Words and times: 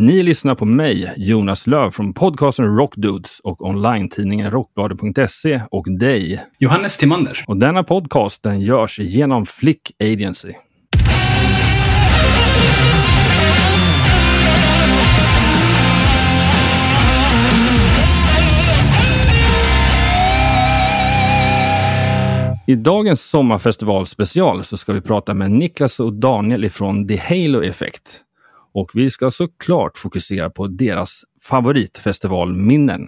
Ni 0.00 0.22
lyssnar 0.22 0.54
på 0.54 0.64
mig, 0.64 1.14
Jonas 1.16 1.66
Löv 1.66 1.90
från 1.90 2.14
podcasten 2.14 2.76
Rockdudes 2.76 3.40
och 3.40 3.62
online-tidningen 3.62 4.50
Rockbladet.se 4.50 5.62
och 5.70 5.98
dig. 5.98 6.44
Johannes 6.58 6.96
Timander. 6.96 7.44
Och 7.46 7.56
denna 7.56 7.84
podcast 7.84 8.42
den 8.42 8.60
görs 8.60 8.98
genom 8.98 9.46
Flick 9.46 9.90
Agency. 10.02 10.52
I 22.66 22.74
dagens 22.74 23.22
sommarfestival 23.22 24.06
special 24.06 24.64
så 24.64 24.76
ska 24.76 24.92
vi 24.92 25.00
prata 25.00 25.34
med 25.34 25.50
Niklas 25.50 26.00
och 26.00 26.12
Daniel 26.12 26.64
ifrån 26.64 27.08
The 27.08 27.16
Halo 27.16 27.62
Effect. 27.62 28.24
Och 28.74 28.90
vi 28.94 29.10
ska 29.10 29.30
såklart 29.30 29.96
fokusera 29.98 30.50
på 30.50 30.66
deras 30.66 31.24
favoritfestivalminnen. 31.42 33.06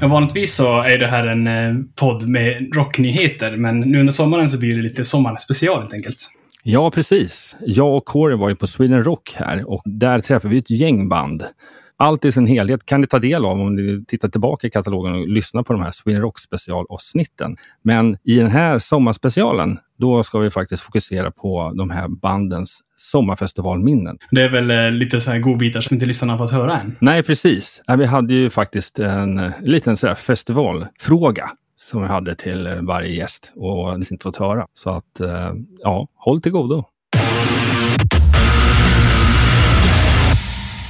Ja, 0.00 0.08
vanligtvis 0.08 0.54
så 0.54 0.82
är 0.82 0.98
det 0.98 1.06
här 1.06 1.26
en 1.26 1.46
eh, 1.46 1.84
podd 1.94 2.28
med 2.28 2.74
rocknyheter, 2.74 3.56
men 3.56 3.80
nu 3.80 4.00
under 4.00 4.12
sommaren 4.12 4.48
så 4.48 4.58
blir 4.58 4.76
det 4.76 4.82
lite 4.82 5.04
sommarspecial 5.04 5.80
helt 5.80 5.92
enkelt. 5.92 6.30
Ja, 6.62 6.90
precis. 6.90 7.56
Jag 7.60 7.96
och 7.96 8.04
Corey 8.04 8.36
var 8.36 8.48
ju 8.48 8.56
på 8.56 8.66
Sweden 8.66 9.04
Rock 9.04 9.34
här 9.36 9.70
och 9.70 9.82
där 9.84 10.20
träffade 10.20 10.54
vi 10.54 10.58
ett 10.58 10.70
gäng 10.70 11.08
band. 11.08 11.44
Allt 11.98 12.24
i 12.24 12.32
sin 12.32 12.46
helhet 12.46 12.86
kan 12.86 13.00
ni 13.00 13.06
ta 13.06 13.18
del 13.18 13.44
av 13.44 13.60
om 13.60 13.74
ni 13.74 14.04
tittar 14.08 14.28
tillbaka 14.28 14.66
i 14.66 14.70
katalogen 14.70 15.14
och 15.14 15.28
lyssnar 15.28 15.62
på 15.62 15.72
de 15.72 15.82
här 15.82 15.90
Sweden 15.90 16.22
Rock 16.22 16.38
specialavsnitten. 16.38 17.56
Men 17.82 18.16
i 18.24 18.38
den 18.38 18.50
här 18.50 18.78
sommarspecialen, 18.78 19.78
då 19.98 20.22
ska 20.22 20.38
vi 20.38 20.50
faktiskt 20.50 20.82
fokusera 20.82 21.30
på 21.30 21.72
de 21.76 21.90
här 21.90 22.08
bandens 22.08 22.80
sommarfestivalminnen. 22.96 24.18
Det 24.30 24.42
är 24.42 24.48
väl 24.48 24.70
eh, 24.70 24.90
lite 24.90 25.20
så 25.20 25.30
här 25.30 25.38
godbitar 25.38 25.80
som 25.80 25.94
inte 25.94 26.06
lyssnarna 26.06 26.32
har 26.32 26.38
fått 26.38 26.50
höra 26.50 26.80
än. 26.80 26.96
Nej, 27.00 27.22
precis. 27.22 27.82
Vi 27.98 28.04
hade 28.04 28.34
ju 28.34 28.50
faktiskt 28.50 28.98
en 28.98 29.38
eh, 29.38 29.50
liten 29.60 29.96
så 29.96 30.14
festivalfråga 30.14 31.50
som 31.80 32.02
vi 32.02 32.08
hade 32.08 32.34
till 32.34 32.66
eh, 32.66 32.74
varje 32.82 33.16
gäst 33.16 33.52
och 33.54 33.94
inte 33.94 34.22
fått 34.22 34.36
höra. 34.36 34.66
Så 34.74 34.90
att, 34.90 35.20
ja, 35.82 36.08
håll 36.14 36.40
till 36.40 36.52
godo. 36.52 36.84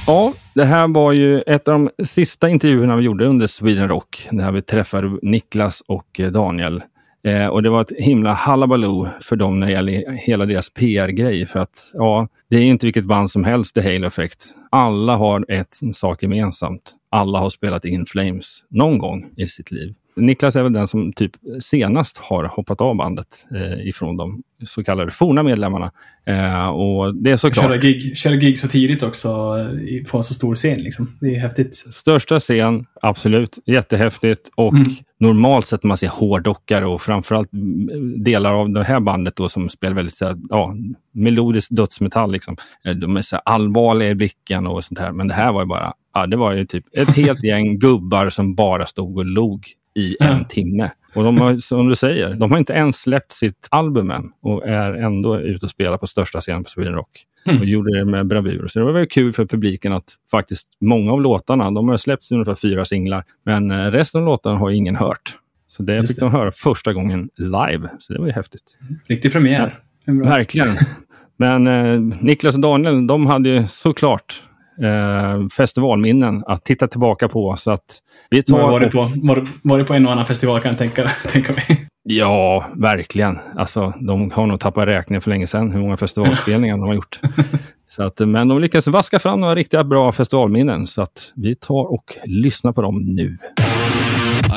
Ja, 0.09 0.33
det 0.53 0.65
här 0.65 0.87
var 0.87 1.11
ju 1.11 1.41
ett 1.41 1.67
av 1.67 1.73
de 1.73 2.05
sista 2.05 2.49
intervjuerna 2.49 2.95
vi 2.95 3.03
gjorde 3.03 3.25
under 3.25 3.47
Sweden 3.47 3.87
Rock, 3.87 4.27
när 4.31 4.51
vi 4.51 4.61
träffade 4.61 5.19
Niklas 5.21 5.83
och 5.87 6.19
eh, 6.19 6.31
Daniel. 6.31 6.83
Eh, 7.23 7.47
och 7.47 7.63
det 7.63 7.69
var 7.69 7.81
ett 7.81 7.91
himla 7.97 8.33
halabaloo 8.33 9.07
för 9.21 9.35
dem 9.35 9.59
när 9.59 9.67
det 9.67 9.73
gäller 9.73 10.11
hela 10.11 10.45
deras 10.45 10.69
PR-grej. 10.69 11.45
För 11.45 11.59
att 11.59 11.91
ja, 11.93 12.27
det 12.49 12.57
är 12.57 12.61
inte 12.61 12.85
vilket 12.85 13.05
band 13.05 13.31
som 13.31 13.43
helst, 13.43 13.75
The 13.75 13.81
Halo 13.81 14.07
Effect. 14.07 14.45
Alla 14.71 15.15
har 15.15 15.45
ett 15.51 15.81
en 15.81 15.93
sak 15.93 16.23
gemensamt. 16.23 16.93
Alla 17.11 17.39
har 17.39 17.49
spelat 17.49 17.85
In 17.85 18.05
Flames 18.05 18.63
någon 18.69 18.97
gång 18.97 19.29
i 19.37 19.45
sitt 19.45 19.71
liv. 19.71 19.93
Niklas 20.17 20.55
är 20.55 20.63
väl 20.63 20.73
den 20.73 20.87
som 20.87 21.13
typ 21.13 21.31
senast 21.59 22.17
har 22.17 22.43
hoppat 22.43 22.81
av 22.81 22.95
bandet 22.95 23.27
eh, 23.55 23.87
ifrån 23.87 24.17
de 24.17 24.43
så 24.65 24.83
kallade 24.83 25.11
forna 25.11 25.43
medlemmarna. 25.43 25.91
Eh, 26.25 26.67
och 26.67 27.15
det 27.15 27.31
är 27.31 27.37
såklart... 27.37 27.65
Köra 27.65 27.77
gig, 27.77 28.17
köra 28.17 28.35
gig 28.35 28.59
så 28.59 28.67
tidigt 28.67 29.03
också 29.03 29.27
eh, 29.29 30.09
på 30.11 30.17
en 30.17 30.23
så 30.23 30.33
stor 30.33 30.55
scen. 30.55 30.77
Liksom. 30.79 31.17
Det 31.21 31.35
är 31.35 31.39
häftigt. 31.39 31.75
Största 31.75 32.39
scen, 32.39 32.85
absolut. 33.01 33.59
Jättehäftigt. 33.65 34.49
Och 34.55 34.73
Mm. 34.73 34.91
normalt 35.19 35.65
sett 35.67 35.83
när 35.83 35.87
man 35.87 35.97
ser 35.97 36.07
hårdrockare 36.07 36.85
och 36.85 37.01
framförallt 37.01 37.53
mm, 37.53 38.23
delar 38.23 38.53
av 38.53 38.69
det 38.69 38.83
här 38.83 38.99
bandet 38.99 39.35
då 39.35 39.49
som 39.49 39.69
spelar 39.69 39.95
väldigt 39.95 40.13
så 40.15 40.25
här, 40.25 40.37
ja, 40.49 40.75
melodisk 41.13 41.67
dödsmetall. 41.71 42.31
Liksom. 42.31 42.57
Eh, 42.85 42.91
De 42.95 43.17
är 43.17 43.21
så 43.21 43.35
allvarliga 43.37 44.09
i 44.09 44.15
blicken 44.15 44.67
och 44.67 44.83
sånt 44.83 44.99
här. 44.99 45.11
Men 45.11 45.27
det 45.27 45.33
här 45.33 45.51
var 45.53 45.61
ju 45.61 45.67
bara, 45.67 45.93
ja, 46.13 46.27
det 46.27 46.37
var 46.37 46.53
ju 46.53 46.65
typ 46.65 46.85
ett 46.97 47.15
helt 47.15 47.43
gäng 47.43 47.79
gubbar 47.79 48.29
som 48.29 48.55
bara 48.55 48.85
stod 48.85 49.17
och 49.17 49.25
log 49.25 49.65
i 49.97 50.17
en 50.19 50.37
Ja. 50.37 50.43
timme. 50.49 50.91
Och 51.15 51.23
de 51.23 51.37
har, 51.37 51.57
som 51.57 51.87
du 51.87 51.95
säger, 51.95 52.33
de 52.33 52.51
har 52.51 52.57
inte 52.57 52.73
ens 52.73 53.01
släppt 53.01 53.31
sitt 53.31 53.67
album 53.71 54.11
än 54.11 54.23
och 54.41 54.67
är 54.67 54.93
ändå 54.93 55.39
ute 55.39 55.65
och 55.65 55.69
spelar 55.69 55.97
på 55.97 56.07
största 56.07 56.41
scenen 56.41 56.63
på 56.63 56.69
Sweden 56.69 56.93
Rock. 56.93 57.23
Mm. 57.45 57.59
Och 57.59 57.65
gjorde 57.65 57.99
det 57.99 58.05
med 58.05 58.27
bravur. 58.27 58.67
Så 58.67 58.79
det 58.79 58.85
var 58.85 58.91
väldigt 58.91 59.11
kul 59.11 59.33
för 59.33 59.45
publiken 59.45 59.93
att 59.93 60.03
faktiskt 60.31 60.67
många 60.81 61.11
av 61.11 61.21
låtarna, 61.21 61.71
de 61.71 61.89
har 61.89 61.97
släppts 61.97 62.31
i 62.31 62.35
ungefär 62.35 62.55
fyra 62.55 62.85
singlar, 62.85 63.23
men 63.45 63.71
eh, 63.71 63.77
resten 63.91 64.21
av 64.21 64.25
låtarna 64.27 64.57
har 64.57 64.69
ingen 64.71 64.95
hört. 64.95 65.37
Så 65.67 65.83
det 65.83 65.95
Just 65.95 66.07
fick 66.07 66.17
det. 66.19 66.25
de 66.25 66.31
höra 66.31 66.51
första 66.51 66.93
gången 66.93 67.29
live. 67.37 67.89
Så 67.99 68.13
det 68.13 68.19
var 68.19 68.25
ju 68.27 68.33
häftigt. 68.33 68.77
Riktig 69.07 69.31
premiär. 69.31 69.79
Bra. 70.05 70.29
Verkligen. 70.29 70.75
Men 71.37 71.67
eh, 71.67 71.99
Niklas 72.21 72.55
och 72.55 72.61
Daniel, 72.61 73.07
de 73.07 73.25
hade 73.25 73.49
ju 73.49 73.67
såklart 73.67 74.43
eh, 74.83 75.47
festivalminnen 75.57 76.43
att 76.47 76.65
titta 76.65 76.87
tillbaka 76.87 77.27
på. 77.27 77.55
Så 77.55 77.71
att 77.71 78.01
vi 78.29 78.43
tar... 78.43 78.71
varit 78.71 78.91
på, 78.91 79.11
var, 79.15 79.47
varit 79.61 79.87
på 79.87 79.93
en 79.93 80.05
och 80.05 80.11
annan 80.11 80.25
festival 80.25 80.61
kan 80.61 80.69
jag 80.69 80.77
tänka, 80.77 81.11
tänka 81.31 81.53
mig. 81.53 81.87
Ja, 82.03 82.65
verkligen. 82.75 83.39
Alltså, 83.55 83.93
de 83.99 84.31
har 84.31 84.45
nog 84.45 84.59
tappat 84.59 84.87
räkningen 84.87 85.21
för 85.21 85.29
länge 85.29 85.47
sedan 85.47 85.71
hur 85.71 85.79
många 85.79 85.97
festivalspelningar 85.97 86.77
de 86.77 86.87
har 86.87 86.93
gjort. 86.93 87.19
Så 87.89 88.03
att, 88.03 88.19
men 88.19 88.47
de 88.47 88.61
lyckas 88.61 88.87
vaska 88.87 89.19
fram 89.19 89.41
några 89.41 89.55
riktigt 89.55 89.85
bra 89.85 90.11
festivalminnen. 90.11 90.87
Så 90.87 91.01
att 91.01 91.31
vi 91.35 91.55
tar 91.55 91.93
och 91.93 92.17
lyssnar 92.25 92.73
på 92.73 92.81
dem 92.81 92.95
nu. 93.05 93.37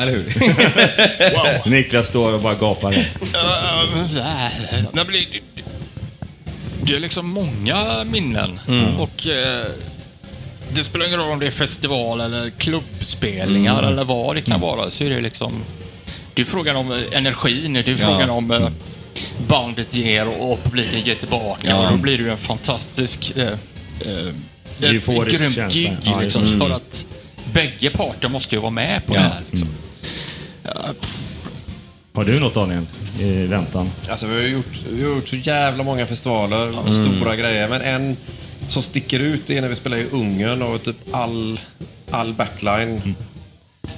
Eller 0.02 0.12
hur? 0.12 1.70
Niklas 1.70 2.08
står 2.08 2.34
och 2.34 2.40
bara 2.40 2.54
gapar. 2.54 2.90
Men 4.92 5.06
det, 5.06 5.40
det 6.86 6.96
är 6.96 7.00
liksom 7.00 7.28
många 7.28 8.04
minnen. 8.04 8.60
Och 8.98 9.26
eh, 9.26 9.66
det 10.74 10.84
spelar 10.84 11.06
ingen 11.06 11.18
roll 11.20 11.30
om 11.30 11.38
det 11.38 11.46
är 11.46 11.50
festival 11.50 12.20
eller 12.20 12.50
klubbspelningar 12.50 13.82
eller 13.82 14.04
vad 14.04 14.36
det 14.36 14.42
kan 14.42 14.60
vara. 14.60 14.90
Så 14.90 15.04
är 15.04 15.10
det 15.10 15.20
liksom... 15.20 15.52
Det 16.34 16.42
är 16.42 16.46
frågan 16.46 16.76
om 16.76 16.92
eh, 16.92 16.98
energin, 17.12 17.72
det 17.72 17.88
är 17.88 17.96
frågan 17.96 18.30
om 18.30 18.50
eh, 18.50 18.68
bandet 19.48 19.94
ger 19.94 20.28
och, 20.42 20.64
publiken 20.64 21.00
ger 21.00 21.14
tillbaka. 21.14 21.68
Ja. 21.68 21.84
Och 21.84 21.92
då 21.92 21.96
blir 21.98 22.18
det 22.18 22.24
ju 22.24 22.30
en 22.30 22.36
fantastisk... 22.36 23.32
Eh, 23.36 23.46
eh, 24.00 24.26
ett 24.82 25.06
grymt 25.06 25.32
känsla. 25.32 25.68
gig. 25.68 25.96
Ja, 26.02 26.20
liksom, 26.20 26.42
det. 26.42 26.58
För 26.58 26.70
att 26.70 27.06
bägge 27.52 27.90
parter 27.90 28.28
måste 28.28 28.54
ju 28.54 28.60
vara 28.60 28.70
med 28.70 29.06
på 29.06 29.14
Ja. 29.14 29.20
det 29.20 29.26
här. 29.26 29.40
Liksom. 29.50 29.68
Har 32.12 32.24
du 32.24 32.40
något 32.40 32.54
Daniel 32.54 32.86
i 33.20 33.46
väntan? 33.46 33.90
Alltså 34.08 34.26
vi 34.26 34.34
har 34.34 34.48
gjort, 34.48 34.80
vi 34.90 35.02
har 35.02 35.10
gjort 35.10 35.28
så 35.28 35.36
jävla 35.36 35.84
många 35.84 36.06
festivaler 36.06 36.78
och 36.78 36.92
stora 36.94 37.36
grejer. 37.36 37.68
Men 37.68 37.80
en 37.80 38.16
som 38.70 38.82
sticker 38.82 39.20
ut 39.20 39.50
är 39.50 39.60
när 39.60 39.68
vi 39.68 39.74
spelade 39.76 40.02
i 40.02 40.06
Ungern 40.10 40.62
och 40.62 40.82
typ 40.82 40.96
all, 41.10 41.60
all 42.10 42.32
backline 42.34 43.14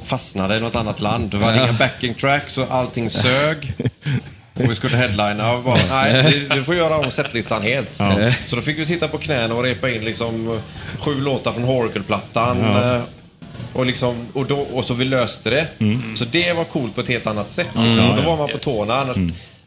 fastnade 0.04 0.56
i 0.56 0.60
något 0.60 0.74
annat 0.74 1.00
land. 1.00 1.30
Det 1.30 1.36
var 1.36 1.52
inga 1.52 1.72
backing 1.72 2.14
tracks 2.14 2.58
och 2.58 2.66
allting 2.70 3.10
sög. 3.10 3.72
Och 4.54 4.70
vi 4.70 4.74
skulle 4.74 4.96
headlina 4.96 5.52
och 5.52 5.62
bara, 5.62 5.78
nej, 5.90 6.22
vi, 6.32 6.56
vi 6.56 6.62
får 6.64 6.74
göra 6.74 6.96
om 6.98 7.10
setlistan 7.10 7.62
helt. 7.62 7.90
Ja. 7.98 8.32
Så 8.46 8.56
då 8.56 8.62
fick 8.62 8.78
vi 8.78 8.84
sitta 8.86 9.08
på 9.08 9.18
knäna 9.18 9.54
och 9.54 9.62
repa 9.62 9.90
in 9.90 10.04
liksom 10.04 10.60
sju 10.98 11.20
låtar 11.20 11.52
från 11.52 11.64
Horacle-plattan. 11.64 12.58
Ja. 12.60 12.94
eh, 12.94 13.02
Och, 13.72 13.86
liksom, 13.86 14.26
och, 14.32 14.46
då, 14.46 14.58
och 14.58 14.84
så 14.84 14.94
vi 14.94 15.04
löste 15.04 15.50
det. 15.50 15.66
Så 16.14 16.24
det 16.24 16.52
var 16.52 16.64
coolt 16.64 16.94
på 16.94 17.00
ett 17.00 17.08
helt 17.08 17.26
annat 17.26 17.50
sätt. 17.50 17.66
Liksom. 17.74 18.04
Ja, 18.04 18.12
då 18.16 18.22
ja. 18.22 18.26
var 18.30 18.36
man 18.36 18.48
på 18.48 18.58
tårna. 18.58 18.94
Annars, 19.00 19.16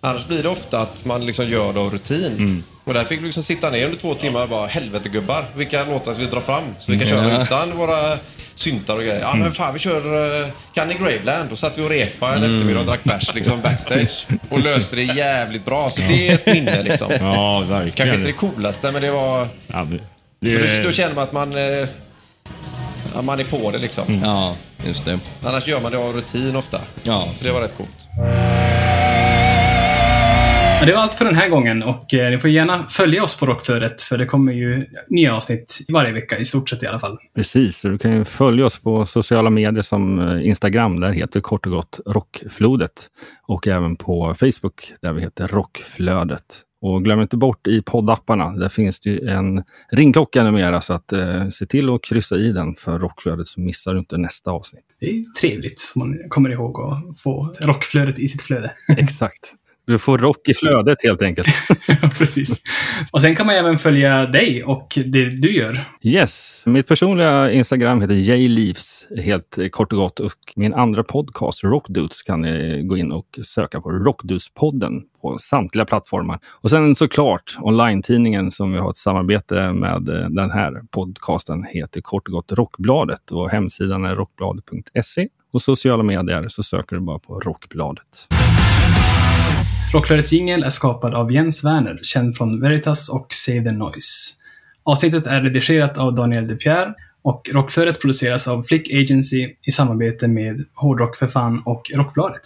annars 0.01 0.25
blir 0.27 0.43
det 0.43 0.49
ofta 0.49 0.79
att 0.79 1.05
man 1.05 1.25
liksom 1.25 1.47
gör 1.49 1.73
det 1.73 1.79
av 1.79 1.91
rutin. 1.91 2.63
Och 2.83 2.93
där 2.93 3.03
fick 3.03 3.19
vi 3.19 3.23
liksom 3.25 3.43
sitta 3.43 3.69
ner 3.69 3.85
under 3.85 3.97
två 3.97 4.13
timmar 4.13 4.41
och 4.43 4.49
bara 4.49 4.67
helvete 4.67 5.09
gubbar, 5.09 5.45
vilka 5.55 5.85
låtar 5.85 6.13
ska 6.13 6.21
vi 6.23 6.29
dra 6.29 6.41
fram? 6.41 6.63
Så 6.79 6.91
vi 6.91 6.97
kan 6.99 7.07
köra 7.07 7.43
utan 7.43 7.77
våra 7.77 8.17
syntar 8.55 8.93
och 8.95 8.99
grejer. 9.01 9.19
Ja 9.19 9.35
men 9.35 9.51
fan 9.51 9.73
vi 9.73 9.79
kör 9.79 10.41
uh, 10.41 10.47
Canny 10.73 10.93
Graveland. 10.93 11.49
Då 11.49 11.55
satt 11.55 11.77
vi 11.77 11.81
och 11.81 11.89
repade 11.89 12.35
en 12.35 12.43
eftermiddag 12.43 12.79
och 12.79 12.85
drack 12.85 13.03
bärs 13.03 13.33
liksom 13.33 13.61
backstage. 13.61 14.27
Och 14.49 14.59
löste 14.59 14.95
det 14.95 15.03
jävligt 15.03 15.65
bra. 15.65 15.89
Så 15.89 16.01
det 16.01 16.27
är 16.29 16.33
ett 16.33 16.45
minne 16.45 16.83
liksom. 16.83 17.07
Ja, 17.11 17.17
Kanske 17.59 17.73
verkligen. 17.73 18.13
inte 18.15 18.27
det 18.27 18.33
coolaste 18.33 18.91
men 18.91 19.01
det 19.01 19.11
var... 19.11 19.47
Ja, 19.67 19.87
det, 20.39 20.51
För 20.51 20.77
då, 20.77 20.83
då 20.83 20.91
känner 20.91 21.15
man 21.15 21.23
att 21.23 21.31
man... 21.31 21.55
eh, 21.55 21.87
ja, 23.15 23.21
man 23.21 23.39
är 23.39 23.43
på 23.43 23.71
det 23.71 23.77
liksom. 23.77 24.21
Ja, 24.23 24.55
just 24.87 25.05
det. 25.05 25.19
Annars 25.43 25.67
gör 25.67 25.81
man 25.81 25.91
det 25.91 25.97
av 25.97 26.13
rutin 26.13 26.55
ofta. 26.55 26.81
Ja. 27.03 27.27
Så 27.37 27.43
det 27.45 27.51
var 27.51 27.61
rätt 27.61 27.77
coolt. 27.77 27.89
Det 30.83 30.93
var 30.93 31.01
allt 31.01 31.13
för 31.13 31.25
den 31.25 31.35
här 31.35 31.49
gången 31.49 31.83
och 31.83 32.13
eh, 32.13 32.31
ni 32.31 32.39
får 32.39 32.49
gärna 32.49 32.87
följa 32.87 33.23
oss 33.23 33.39
på 33.39 33.45
Rockflödet 33.45 34.01
för 34.01 34.17
det 34.17 34.25
kommer 34.25 34.53
ju 34.53 34.85
nya 35.07 35.35
avsnitt 35.35 35.79
varje 35.87 36.13
vecka 36.13 36.37
i 36.37 36.45
stort 36.45 36.69
sett 36.69 36.83
i 36.83 36.87
alla 36.87 36.99
fall. 36.99 37.17
Precis, 37.35 37.77
så 37.77 37.87
du 37.87 37.97
kan 37.97 38.17
ju 38.17 38.25
följa 38.25 38.65
oss 38.65 38.81
på 38.81 39.05
sociala 39.05 39.49
medier 39.49 39.81
som 39.81 40.19
eh, 40.19 40.47
Instagram, 40.47 40.99
där 40.99 41.11
heter 41.11 41.39
kort 41.41 41.65
och 41.65 41.71
gott 41.71 41.99
Rockflodet. 42.05 42.91
Och 43.47 43.67
även 43.67 43.95
på 43.95 44.33
Facebook 44.33 44.93
där 45.01 45.13
vi 45.13 45.21
heter 45.21 45.47
Rockflödet. 45.47 46.43
Och 46.81 47.03
glöm 47.03 47.21
inte 47.21 47.37
bort 47.37 47.67
i 47.67 47.81
poddapparna, 47.81 48.51
där 48.51 48.69
finns 48.69 48.99
det 48.99 49.09
ju 49.09 49.29
en 49.29 49.63
ringklocka 49.91 50.43
numera 50.43 50.81
så 50.81 50.93
att 50.93 51.13
eh, 51.13 51.49
se 51.49 51.65
till 51.65 51.89
att 51.89 52.03
kryssa 52.03 52.35
i 52.35 52.51
den 52.51 52.75
för 52.75 52.99
Rockflödet 52.99 53.47
så 53.47 53.61
missar 53.61 53.93
du 53.93 53.99
inte 53.99 54.17
nästa 54.17 54.51
avsnitt. 54.51 54.85
Det 54.99 55.05
är 55.05 55.23
trevligt 55.39 55.79
så 55.79 55.99
man 55.99 56.17
kommer 56.29 56.49
ihåg 56.49 56.79
att 56.79 57.21
få 57.21 57.53
rockflödet 57.61 58.19
i 58.19 58.27
sitt 58.27 58.41
flöde. 58.41 58.73
Exakt. 58.97 59.55
Du 59.85 59.97
får 59.97 60.17
rock 60.17 60.49
i 60.49 60.53
flödet 60.53 60.97
helt 61.03 61.21
enkelt. 61.21 61.47
Precis. 62.17 62.61
Och 63.11 63.21
sen 63.21 63.35
kan 63.35 63.45
man 63.45 63.55
även 63.55 63.79
följa 63.79 64.25
dig 64.25 64.63
och 64.63 64.93
det 65.05 65.29
du 65.29 65.55
gör. 65.55 65.79
Yes, 66.01 66.63
mitt 66.65 66.87
personliga 66.87 67.51
Instagram 67.51 68.01
heter 68.01 68.13
jleaves 68.15 69.07
helt 69.23 69.57
kort 69.71 69.93
och 69.93 69.99
gott 69.99 70.19
och 70.19 70.31
min 70.55 70.73
andra 70.73 71.03
podcast 71.03 71.63
Rockdudes 71.63 72.21
kan 72.21 72.41
ni 72.41 72.83
gå 72.83 72.97
in 72.97 73.11
och 73.11 73.39
söka 73.43 73.81
på 73.81 73.91
Rockdudespodden 73.91 74.91
på 75.21 75.37
samtliga 75.37 75.85
plattformar. 75.85 76.39
Och 76.61 76.69
sen 76.69 76.95
såklart 76.95 77.57
online-tidningen 77.61 78.51
som 78.51 78.73
vi 78.73 78.79
har 78.79 78.89
ett 78.89 78.97
samarbete 78.97 79.71
med 79.71 80.09
eh, 80.09 80.29
den 80.29 80.51
här 80.51 80.81
podcasten 80.91 81.63
heter 81.63 82.01
kort 82.01 82.27
och 82.27 82.33
gott 82.33 82.51
Rockbladet 82.51 83.31
och 83.31 83.49
hemsidan 83.49 84.05
är 84.05 84.15
rockbladet.se 84.15 85.27
och 85.53 85.61
sociala 85.61 86.03
medier 86.03 86.45
så 86.47 86.63
söker 86.63 86.95
du 86.95 87.01
bara 87.01 87.19
på 87.19 87.39
Rockbladet. 87.39 88.27
Rockflödets 89.95 90.31
jingel 90.31 90.63
är 90.63 90.69
skapad 90.69 91.13
av 91.13 91.31
Jens 91.31 91.63
Werner, 91.63 91.99
känd 92.01 92.37
från 92.37 92.61
Veritas 92.61 93.09
och 93.09 93.27
Save 93.33 93.63
the 93.63 93.71
Noise. 93.71 94.33
Avsnittet 94.83 95.27
är 95.27 95.41
redigerat 95.41 95.97
av 95.97 96.15
Daniel 96.15 96.47
De 96.47 96.55
Pierre 96.55 96.93
och 97.21 97.49
Rockflödet 97.53 98.01
produceras 98.01 98.47
av 98.47 98.63
Flick 98.63 98.93
Agency 98.93 99.55
i 99.61 99.71
samarbete 99.71 100.27
med 100.27 100.65
Hårdrock 100.73 101.17
för 101.17 101.27
fan 101.27 101.61
och 101.65 101.91
Rockbladet. 101.95 102.41